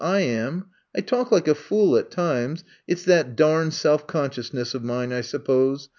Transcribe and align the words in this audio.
I 0.03 0.21
am. 0.21 0.65
I 0.97 1.01
talk 1.01 1.31
like 1.31 1.47
a 1.47 1.53
fool 1.53 1.95
at 1.95 2.09
times. 2.09 2.63
It 2.87 2.97
's 2.97 3.05
that 3.05 3.35
dam 3.35 3.69
self 3.69 4.07
consciousness 4.07 4.73
of 4.73 4.83
mine, 4.83 5.13
I 5.13 5.21
suppose. 5.21 5.89